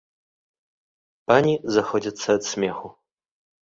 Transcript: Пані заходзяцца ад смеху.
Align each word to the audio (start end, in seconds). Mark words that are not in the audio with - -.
Пані 1.33 1.55
заходзяцца 1.79 2.27
ад 2.41 2.53
смеху. 2.53 2.87